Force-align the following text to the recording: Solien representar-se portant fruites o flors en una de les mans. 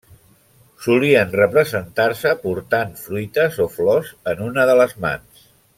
Solien 0.85 1.35
representar-se 1.35 2.33
portant 2.47 2.97
fruites 3.05 3.63
o 3.67 3.69
flors 3.79 4.13
en 4.33 4.43
una 4.51 4.71
de 4.73 4.81
les 4.83 4.97
mans. 5.07 5.51